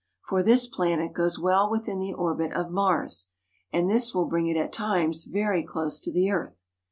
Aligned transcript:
For 0.27 0.41
this 0.41 0.65
planet 0.65 1.13
goes 1.13 1.37
well 1.37 1.69
within 1.69 1.99
the 1.99 2.11
orbit 2.11 2.51
of 2.53 2.71
Mars, 2.71 3.27
and 3.71 3.87
this 3.87 4.15
will 4.15 4.25
bring 4.25 4.47
it 4.47 4.57
at 4.57 4.73
times 4.73 5.25
very 5.25 5.63
close 5.63 5.99
to 5.99 6.11
the 6.11 6.31
earth. 6.31 6.63